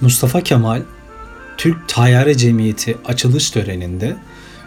[0.00, 0.82] Mustafa Kemal
[1.56, 4.16] Türk Tayyare Cemiyeti açılış töreninde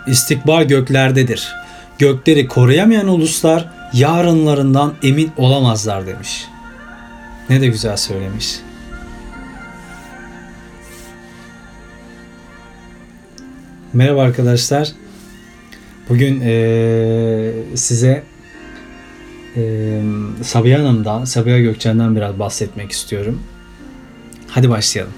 [0.08, 1.54] istikbal göklerdedir.
[2.00, 6.46] Gökleri koruyamayan uluslar yarınlarından emin olamazlar demiş.
[7.50, 8.56] Ne de güzel söylemiş.
[13.94, 14.92] Merhaba arkadaşlar.
[16.10, 18.24] Bugün eee, size
[19.56, 20.02] eee
[20.44, 23.44] Sabiha Hanım'dan, Sabiha Gökçen'den biraz bahsetmek istiyorum.
[24.48, 25.14] Hadi başlayalım.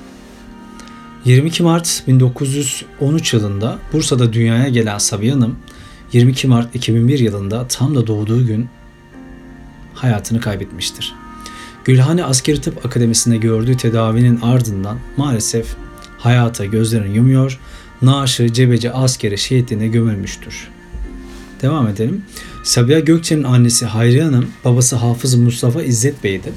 [1.26, 5.56] 22 Mart 1913 yılında Bursa'da dünyaya gelen Sabiha Hanım,
[6.14, 8.70] 22 Mart 2001 yılında tam da doğduğu gün
[9.94, 11.14] hayatını kaybetmiştir.
[11.86, 15.68] Gülhane Askeri Tıp Akademisi'nde gördüğü tedavinin ardından maalesef
[16.18, 17.60] hayata gözlerini yumuyor,
[18.02, 20.68] naaşı Cebeci askeri şehitliğine gömülmüştür.
[21.62, 22.26] Devam edelim.
[22.64, 26.54] Sabiha Gökçen'in annesi Hayriye Hanım, babası Hafız Mustafa İzzet Bey'di.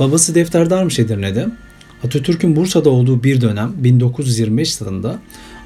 [0.00, 1.48] Babası defterdarmış Edirne'de.
[2.04, 5.18] Atatürk'ün Bursa'da olduğu bir dönem 1925 yılında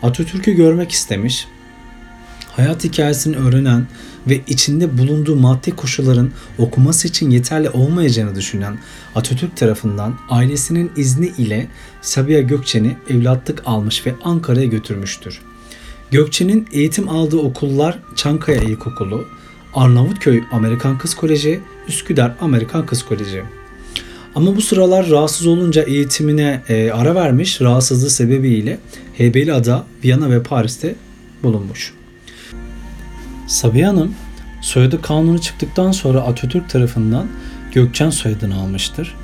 [0.02, 1.46] Atatürk'ü görmek istemiş.
[2.52, 3.86] Hayat hikayesini öğrenen
[4.26, 8.78] ve içinde bulunduğu maddi koşulların okuması için yeterli olmayacağını düşünen
[9.14, 11.68] Atatürk tarafından ailesinin izni ile
[12.00, 15.40] Sabiha Gökçen'i evlatlık almış ve Ankara'ya götürmüştür.
[16.10, 19.24] Gökçe'nin eğitim aldığı okullar Çankaya İlkokulu,
[19.74, 23.44] Arnavutköy Amerikan Kız Koleji, Üsküdar Amerikan Kız Koleji.
[24.34, 28.78] Ama bu sıralar rahatsız olunca eğitimine e, ara vermiş, rahatsızlığı sebebiyle
[29.16, 30.94] Heybeliada, Viyana ve Paris'te
[31.42, 31.94] bulunmuş.
[33.46, 34.14] Sabiha Hanım
[34.60, 37.26] soyadı kanunu çıktıktan sonra Atatürk tarafından
[37.72, 39.14] Gökçen soyadını almıştır.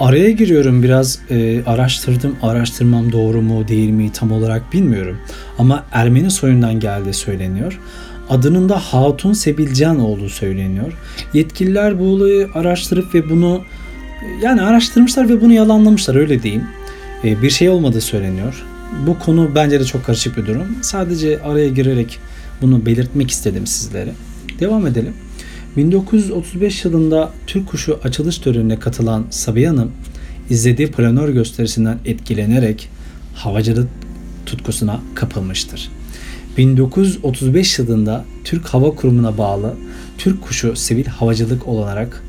[0.00, 2.36] Araya giriyorum biraz e, araştırdım.
[2.42, 5.18] Araştırmam doğru mu değil mi tam olarak bilmiyorum.
[5.58, 7.80] Ama Ermeni soyundan geldiği söyleniyor.
[8.30, 10.92] Adının da Hatun Sebilcan olduğu söyleniyor.
[11.34, 13.62] Yetkililer bu olayı araştırıp ve bunu
[14.42, 16.64] yani araştırmışlar ve bunu yalanlamışlar öyle diyeyim.
[17.24, 18.64] E, bir şey olmadığı söyleniyor.
[19.06, 20.76] Bu konu bence de çok karışık bir durum.
[20.82, 22.18] Sadece araya girerek
[22.62, 24.12] bunu belirtmek istedim sizlere.
[24.60, 25.12] Devam edelim.
[25.76, 29.92] 1935 yılında Türk Kuşu açılış törenine katılan Sabiha Hanım,
[30.50, 32.88] izlediği planör gösterisinden etkilenerek
[33.34, 33.88] havacılık
[34.46, 35.90] tutkusuna kapılmıştır.
[36.58, 39.74] 1935 yılında Türk Hava Kurumu'na bağlı
[40.18, 42.22] Türk Kuşu Sivil Havacılık olarak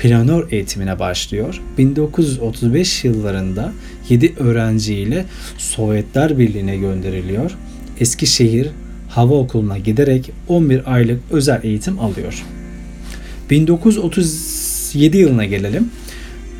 [0.00, 1.60] planör eğitimine başlıyor.
[1.78, 3.72] 1935 yıllarında
[4.08, 5.24] 7 öğrenciyle
[5.58, 7.56] Sovyetler Birliği'ne gönderiliyor.
[8.00, 8.68] Eskişehir
[9.08, 12.44] Hava Okulu'na giderek 11 aylık özel eğitim alıyor.
[13.50, 15.90] 1937 yılına gelelim.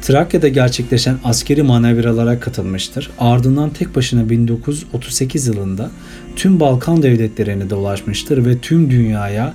[0.03, 3.11] Trakya'da gerçekleşen askeri manevralara katılmıştır.
[3.19, 5.91] Ardından tek başına 1938 yılında
[6.37, 9.55] tüm Balkan devletlerine dolaşmıştır ve tüm dünyaya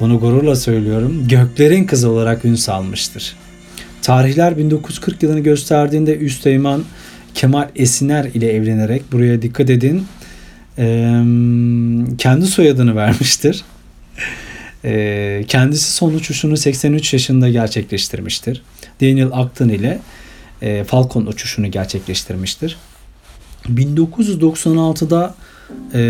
[0.00, 3.36] bunu gururla söylüyorum göklerin kızı olarak ün salmıştır.
[4.02, 6.80] Tarihler 1940 yılını gösterdiğinde Üsteğmen
[7.34, 10.06] Kemal Esiner ile evlenerek buraya dikkat edin
[12.18, 13.64] kendi soyadını vermiştir.
[15.48, 18.62] kendisi son uçuşunu 83 yaşında gerçekleştirmiştir.
[19.00, 19.98] Daniel Acton ile
[20.86, 22.76] Falcon uçuşunu gerçekleştirmiştir.
[23.68, 25.34] 1996'da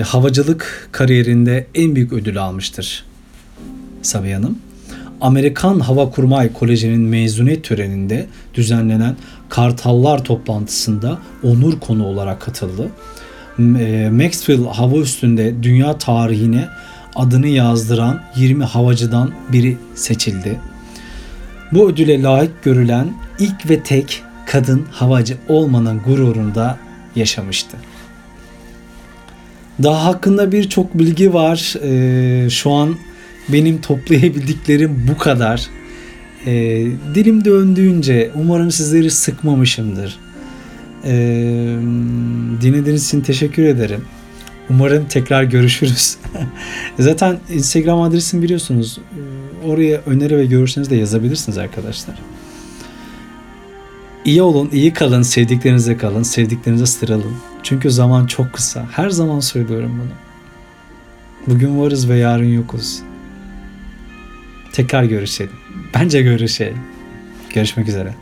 [0.07, 3.05] havacılık kariyerinde en büyük ödül almıştır
[4.07, 4.59] Sabiha Hanım.
[5.21, 9.17] Amerikan Hava Kurmay Koleji'nin mezuniyet töreninde düzenlenen
[9.49, 12.89] Kartallar toplantısında onur konu olarak katıldı.
[14.11, 16.69] Maxwell hava üstünde dünya tarihine
[17.17, 20.61] adını yazdıran 20 havacıdan biri seçildi.
[21.73, 26.79] Bu ödüle layık görülen ilk ve tek kadın havacı olmanın gururunda
[27.17, 27.77] yaşamıştı.
[29.83, 31.75] Daha hakkında birçok bilgi var.
[31.83, 32.97] Ee, şu an
[33.49, 35.67] benim toplayabildiklerim bu kadar.
[36.47, 40.19] Ee, dilim döndüğünce umarım sizleri sıkmamışımdır.
[41.05, 41.77] Ee,
[42.61, 44.05] dinlediğiniz için teşekkür ederim.
[44.71, 46.17] Umarım tekrar görüşürüz.
[46.99, 48.99] Zaten Instagram adresimi biliyorsunuz.
[48.99, 52.15] Ee, oraya öneri ve görüşlerinizi de yazabilirsiniz arkadaşlar.
[54.25, 57.37] İyi olun, iyi kalın, sevdiklerinize kalın, sevdiklerinize sıralın.
[57.63, 58.87] Çünkü zaman çok kısa.
[58.91, 60.13] Her zaman söylüyorum bunu.
[61.55, 63.03] Bugün varız ve yarın yokuz.
[64.77, 65.53] Tekrar görüşelim.
[65.95, 66.79] Bence görüşelim.
[67.55, 68.15] Görüşmek üzere.